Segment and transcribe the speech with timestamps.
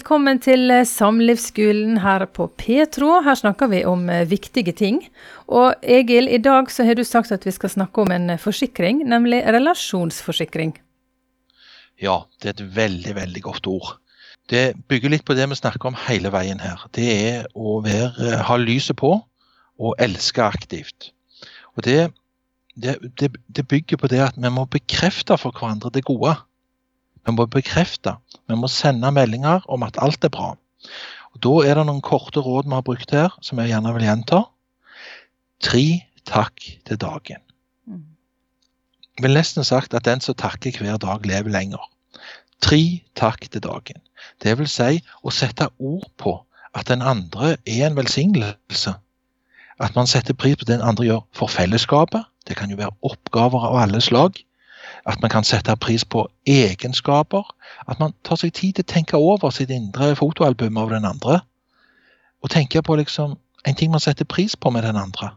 [0.00, 3.18] velkommen til eh, Samlivsskolen her på Petro.
[3.20, 5.02] Her snakker vi om eh, viktige ting.
[5.52, 8.40] Og Egil, i dag så har du sagt at vi skal snakke om en eh,
[8.40, 10.72] forsikring, nemlig relasjonsforsikring.
[12.00, 13.92] Ja, det er et veldig, veldig godt ord.
[14.48, 16.80] Det bygger litt på det vi snakker om hele veien her.
[16.96, 21.10] Det er å være, ha lyset på og elske aktivt.
[21.76, 22.06] Og det,
[22.72, 26.38] det, det, bygger på det at vi må bekrefte for hverandre det gode.
[27.26, 28.16] Vi må bekrefte.
[28.48, 30.54] Vi må sende meldinger om at alt er bra.
[31.34, 34.06] Og Da er det noen korte råd vi har brukt her, som jeg gjerne vil
[34.08, 34.42] gjenta.
[35.60, 35.84] Tre
[36.26, 37.42] takk til dagen.
[37.86, 38.04] Mm.
[39.18, 41.82] Jeg vil nesten sagt at den som takker hver dag, lever lenger.
[42.60, 44.00] Tre takk til dagen.
[44.42, 46.34] Det vil si å sette ord på
[46.76, 48.94] at den andre er en velsignelse.
[49.80, 52.26] At man setter pris på det den andre gjør for fellesskapet.
[52.48, 54.36] Det kan jo være oppgaver av alle slag.
[55.06, 57.44] At man kan sette pris på egenskaper.
[57.88, 61.40] At man tar seg tid til å tenke over sitt indre fotoalbum av den andre.
[62.42, 65.34] Og tenke på liksom en ting man setter pris på med den andre.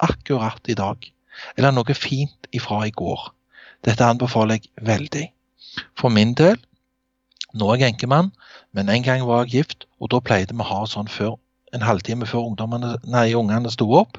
[0.00, 1.12] Akkurat i dag.
[1.56, 3.32] Eller noe fint ifra i går.
[3.84, 5.26] Dette anbefaler jeg veldig.
[5.98, 6.56] For min del,
[7.54, 8.32] nå er jeg enkemann,
[8.72, 11.36] men en gang var jeg gift, og da pleide vi å ha sånn før,
[11.76, 14.18] en halvtime før ungene sto opp,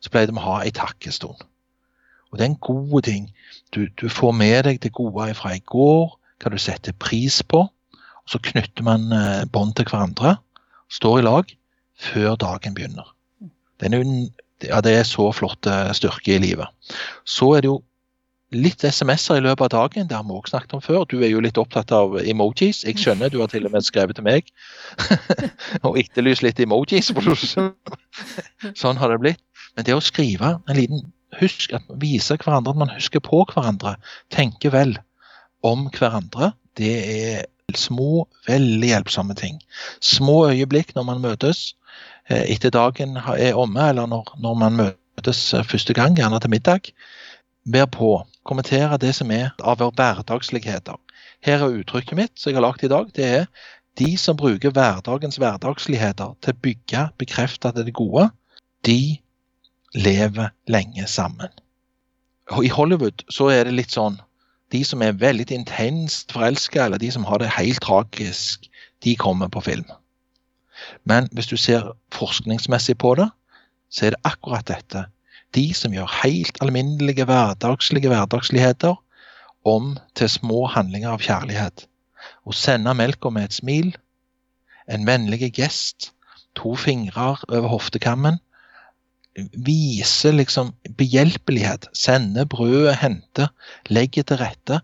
[0.00, 1.44] så pleide vi å ha ei takkestund.
[2.34, 3.28] Og det er en god ting.
[3.70, 7.60] Du, du, får med deg det gode fra i går, hva du setter pris på.
[7.94, 10.32] og Så knytter man eh, bånd til hverandre,
[10.90, 11.52] står i lag,
[11.94, 13.06] før dagen begynner.
[13.78, 14.02] Det er,
[14.66, 16.74] ja, det er så flott eh, styrke i livet.
[17.22, 17.78] Så er det jo
[18.54, 20.10] litt SMS-er i løpet av dagen.
[20.10, 21.06] Det har vi også snakket om før.
[21.06, 22.82] Du er jo litt opptatt av emojis.
[22.82, 24.50] Jeg skjønner, du har til og med skrevet til meg
[25.86, 27.14] og etterlyst litt emojis.
[28.82, 29.44] sånn har det blitt.
[29.74, 31.06] Men det å skrive en liten
[31.40, 33.96] husk at vise hverandre at man husker på hverandre,
[34.34, 34.96] tenker vel
[35.64, 36.52] om hverandre.
[36.78, 37.44] Det er
[37.78, 39.60] små, veldig hjelpsomme ting.
[40.04, 41.72] Små øyeblikk når man møtes
[42.28, 46.52] eh, etter dagen er omme, eller når, når man møtes eh, første gang, gjerne til
[46.52, 46.92] middag.
[47.64, 48.26] ber på.
[48.44, 50.98] Kommentere det som er av hverdagsligheter.
[51.44, 53.08] Her er uttrykket mitt som jeg har lagt i dag.
[53.16, 53.46] Det er
[53.98, 58.28] de som bruker hverdagens hverdagsligheter til å bygge, bekrefte at det er gode,
[58.84, 59.16] de
[59.94, 61.50] lever lenge sammen.
[62.52, 64.20] Og I Hollywood så er det litt sånn
[64.72, 68.64] De som er veldig intenst forelska, eller de som har det helt tragisk,
[69.04, 69.86] de kommer på film.
[71.04, 73.28] Men hvis du ser forskningsmessig på det,
[73.92, 75.04] så er det akkurat dette.
[75.54, 78.96] De som gjør helt alminnelige hverdagslige hverdagsligheter
[79.64, 81.86] om til små handlinger av kjærlighet.
[82.44, 83.94] Å sende melka med et smil,
[84.90, 86.10] en vennlig gest,
[86.58, 88.40] to fingre over hoftekammen,
[89.36, 91.88] viser liksom behjelpelighet.
[91.92, 93.50] Sender brødet, henter,
[93.90, 94.80] legger til rette.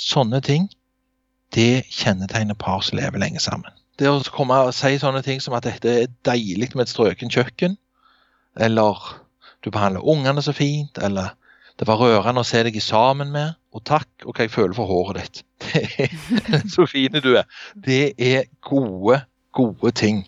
[0.00, 0.68] Sånne ting,
[1.54, 3.70] det kjennetegner par som lever lenge sammen.
[3.98, 7.30] Det å komme og si sånne ting som at dette er deilig med et strøken
[7.30, 7.76] kjøkken,
[8.58, 8.98] eller
[9.62, 11.36] du behandler ungene så fint, eller
[11.78, 14.90] det var rørende å se deg sammen med, og takk, og hva jeg føler for
[14.90, 15.40] håret ditt.
[15.64, 16.08] Det
[16.58, 17.46] er så fine du er.
[17.74, 19.22] Det er gode,
[19.54, 20.22] gode ting.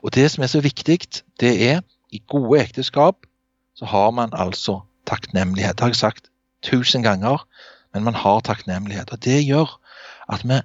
[0.00, 0.98] Og det som er så viktig,
[1.40, 1.80] det er
[2.12, 3.26] i gode ekteskap
[3.74, 5.78] så har man altså takknemlighet.
[5.78, 6.30] Det har jeg sagt
[6.62, 7.46] tusen ganger,
[7.94, 9.12] men man har takknemlighet.
[9.12, 9.80] Og det gjør
[10.28, 10.60] at vi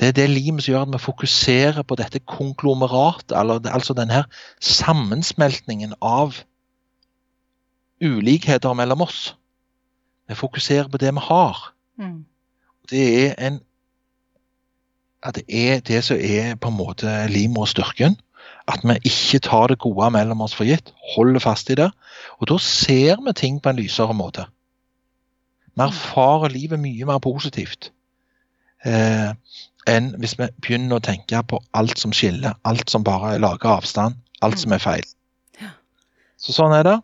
[0.00, 3.36] det er det limet som gjør at vi fokuserer på dette konglomeratet,
[3.68, 4.24] altså denne
[4.60, 6.38] sammensmeltningen av
[8.00, 9.36] ulikheter mellom oss.
[10.28, 11.74] Vi fokuserer på det vi har.
[11.98, 12.24] Mm.
[12.90, 13.60] Det er en
[15.22, 18.16] at det er det som er på en måte limet og styrken.
[18.70, 21.90] At vi ikke tar det gode mellom oss for gitt, holder fast i det.
[22.38, 24.46] Og da ser vi ting på en lysere måte.
[25.74, 27.90] Vi erfarer livet mye mer positivt
[28.84, 29.30] eh,
[29.88, 34.18] enn hvis vi begynner å tenke på alt som skiller, alt som bare lager avstand,
[34.44, 35.06] alt som er feil.
[36.40, 36.98] Så sånn er det.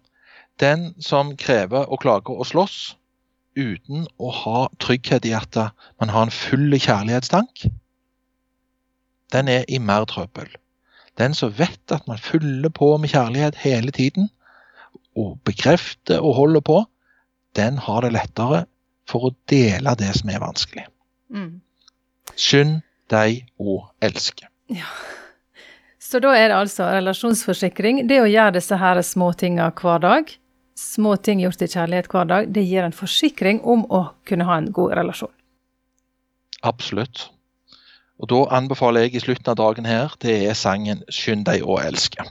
[0.61, 2.97] Den som krever og klager og slåss
[3.56, 5.56] uten å ha trygghet i at
[6.00, 7.67] man har en full kjærlighetstank,
[9.32, 10.49] den er i mer trøbbel.
[11.17, 14.29] Den som vet at man fyller på med kjærlighet hele tiden,
[15.17, 16.81] og bekrefter og holder på,
[17.57, 18.67] den har det lettere
[19.09, 20.85] for å dele det som er vanskelig.
[21.33, 21.63] Mm.
[22.37, 22.83] Skynd
[23.13, 24.51] deg å elske.
[24.73, 24.91] Ja.
[26.03, 28.05] Så da er det altså relasjonsforsikring.
[28.07, 30.29] Det å gjøre disse her småtinga hver dag,
[30.79, 34.59] små ting gjort i kjærlighet hver dag, det gir en forsikring om å kunne ha
[34.61, 35.33] en god relasjon.
[36.67, 37.31] Absolutt.
[38.19, 41.77] Og Da anbefaler jeg i slutten av dagen her, det er sangen 'Skynd deg å
[41.83, 42.25] elske'.